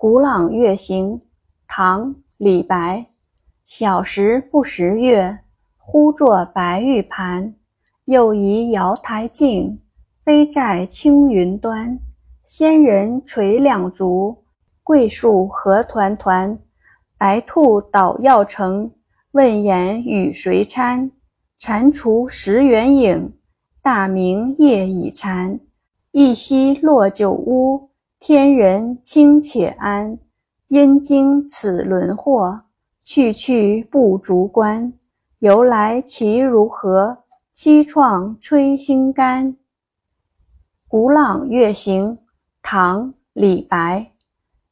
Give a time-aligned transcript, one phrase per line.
[0.00, 1.22] 古朗月行，
[1.66, 3.06] 唐·李白。
[3.66, 5.40] 小时不识月，
[5.76, 7.56] 呼作白玉盘。
[8.04, 9.80] 又疑瑶台镜，
[10.24, 11.98] 飞在青云端。
[12.44, 14.44] 仙人垂两足，
[14.84, 16.56] 桂树何团团。
[17.18, 18.92] 白兔捣药成，
[19.32, 21.10] 问言与谁餐？
[21.58, 23.32] 蟾蜍蚀圆影，
[23.82, 25.58] 大明夜已残。
[26.12, 27.87] 一夕落九乌。
[28.20, 30.18] 天人清且安，
[30.66, 32.62] 因经此轮祸，
[33.04, 34.92] 去去不足观。
[35.38, 37.18] 由来其如何？
[37.54, 39.56] 凄怆摧心肝。
[40.88, 42.18] 古朗月行，
[42.60, 44.10] 唐·李白。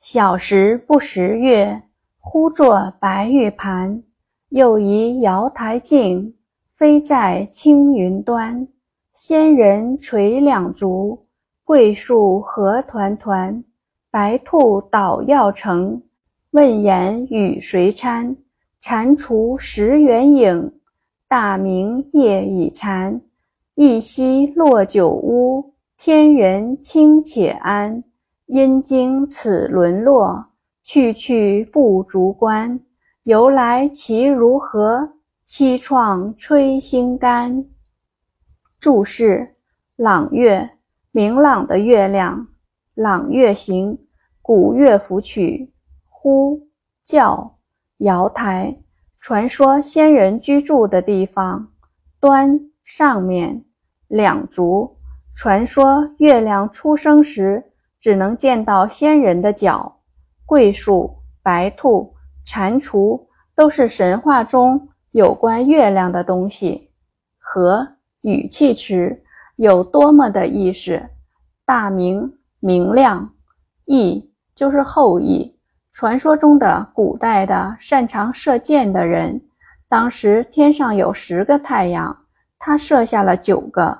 [0.00, 1.82] 小时不识月，
[2.18, 4.04] 呼作白玉盘。
[4.50, 6.36] 又疑瑶台镜，
[6.74, 8.68] 飞在青云端。
[9.14, 11.26] 仙人垂两足。
[11.64, 13.62] 桂树何团团，
[14.10, 16.02] 白兔捣药成。
[16.50, 18.36] 问言与谁餐？
[18.80, 20.72] 蟾蜍蚀圆影，
[21.28, 23.20] 大明夜已残。
[23.76, 28.02] 一夕落九乌，天人清且安。
[28.46, 30.44] 因经此沦落，
[30.82, 32.80] 去去不足观。
[33.22, 35.12] 由来其如何？
[35.46, 37.64] 凄怆摧心肝。
[38.80, 39.54] 注释：
[39.96, 40.68] 朗月。
[41.14, 42.48] 明朗的月亮，
[42.94, 43.98] 朗月行，
[44.40, 45.70] 古乐府曲，
[46.08, 46.68] 呼
[47.04, 47.58] 叫
[47.98, 48.78] 瑶台，
[49.20, 51.68] 传说仙人居住的地方。
[52.18, 53.62] 端上面
[54.08, 54.96] 两足，
[55.34, 57.62] 传说月亮出生时
[58.00, 60.00] 只能见到仙人的脚。
[60.46, 66.90] 桂树、白兔、蟾蜍都是神话中有关月亮的东西。
[67.36, 67.86] 和
[68.22, 69.21] 语气词。
[69.62, 71.00] 有多么的意思？
[71.64, 73.32] 大明明亮，
[73.84, 75.56] 羿就是后羿，
[75.92, 79.40] 传说中的古代的擅长射箭的人。
[79.88, 82.24] 当时天上有十个太阳，
[82.58, 83.96] 他射下了九个，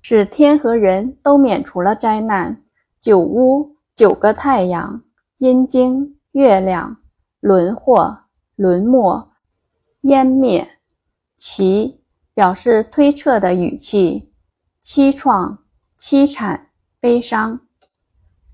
[0.00, 2.62] 使天和人都免除了灾难。
[2.98, 5.02] 九乌九个太阳，
[5.36, 6.96] 阴经月亮，
[7.40, 8.20] 轮祸
[8.56, 9.28] 轮没，
[10.00, 10.66] 湮灭，
[11.36, 12.00] 其
[12.32, 14.30] 表示推测的语气。
[14.84, 15.56] 凄怆、
[15.98, 16.66] 凄惨、
[17.00, 17.58] 悲伤，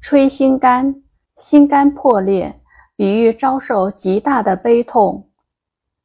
[0.00, 1.02] 摧心肝，
[1.36, 2.60] 心肝破裂，
[2.94, 5.28] 比喻遭受极大的悲痛。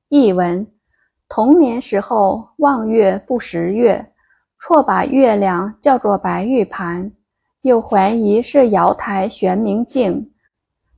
[0.10, 0.66] 译文：
[1.30, 4.14] 童年时候望月不识月，
[4.58, 7.12] 错把月亮叫做白玉盘，
[7.62, 10.34] 又怀疑是瑶台玄明镜，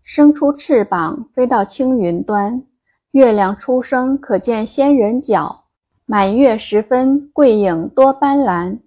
[0.04, 2.64] 生出翅膀飞到青云端。
[3.12, 5.66] 月亮出生可见仙人脚，
[6.06, 8.80] 满月时分，桂影多斑斓。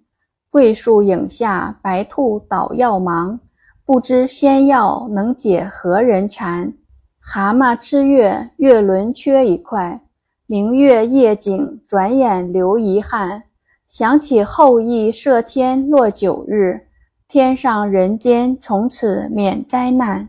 [0.51, 3.39] 桂树影下，白兔捣药忙，
[3.85, 6.73] 不知仙药能解何人馋。
[7.21, 10.01] 蛤蟆吃月，月轮缺一块。
[10.45, 13.43] 明月夜景，转眼留遗憾。
[13.87, 16.81] 想起后羿射天落九日，
[17.29, 20.27] 天上人间从此免灾难。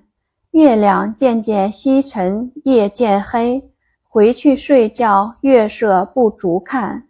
[0.52, 3.68] 月亮渐渐西沉，夜渐黑，
[4.08, 7.08] 回去睡觉，月色不足看。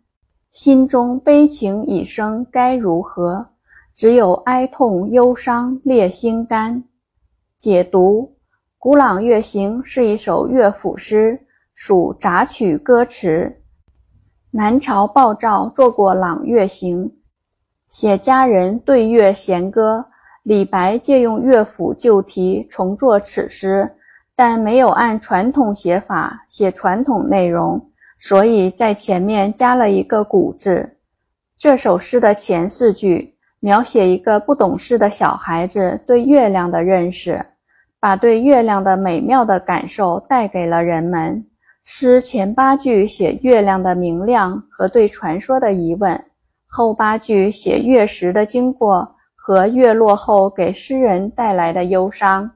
[0.52, 3.48] 心中悲情已生，该如何？
[3.94, 6.84] 只有哀痛忧伤裂心肝。
[7.58, 8.34] 解读：
[8.78, 11.41] 《古朗月行》是一首乐府诗，
[11.74, 13.62] 属杂曲歌词。
[14.50, 17.06] 南朝鲍照做过《朗月行》，
[17.88, 20.04] 写佳人对月弦歌。
[20.42, 23.91] 李白借用乐府旧题重作此诗，
[24.36, 27.88] 但没有按传统写法写传统内容。
[28.25, 30.88] 所以在前面加了一个“古”字。
[31.59, 37.44] 这首诗的前四句描写一个不懂事的小孩子对月亮的认识，
[37.99, 41.44] 把对月亮的美妙的感受带给了人们。
[41.83, 46.25] 诗前八句写月亮的明亮和对传说的疑问，
[46.69, 52.49] 后八句写月食的经过和月落后给诗人带来的忧伤。